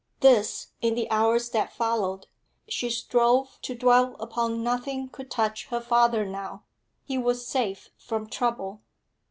This, 0.21 0.69
in 0.81 0.95
the 0.95 1.07
hours 1.11 1.51
that 1.51 1.71
followed, 1.71 2.25
she 2.67 2.89
strove 2.89 3.59
to 3.61 3.75
dwell 3.75 4.15
upon 4.19 4.63
nothing 4.63 5.09
could 5.09 5.29
touch 5.29 5.67
her 5.67 5.79
father 5.79 6.25
now, 6.25 6.63
he 7.03 7.19
was 7.19 7.45
safe 7.45 7.91
from 7.99 8.25
trouble. 8.27 8.81